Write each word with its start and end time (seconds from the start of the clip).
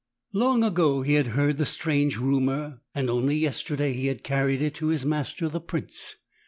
Long 0.33 0.63
ago 0.63 1.03
he 1.03 1.13
had 1.13 1.27
heard 1.37 1.57
the 1.59 1.65
strange 1.67 2.17
rumour, 2.17 2.81
and 2.95 3.07
only 3.07 3.35
yesterday 3.37 3.93
he 3.93 4.07
had 4.07 4.23
carried 4.23 4.59
it 4.59 4.73
to 4.81 4.87
his 4.87 5.05
master 5.05 5.47
the 5.47 5.61
prince. 5.61 6.15